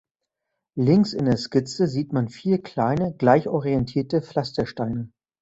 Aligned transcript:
Links 0.79 1.13
in 1.13 1.25
der 1.25 1.37
Skizze 1.37 1.87
sieht 1.87 2.11
man 2.11 2.27
vier 2.27 2.59
kleine, 2.59 3.13
gleich 3.13 3.47
orientierte 3.47 4.23
„Pflastersteine“. 4.23 5.11